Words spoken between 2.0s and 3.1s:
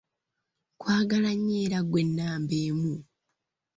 nnamba emu.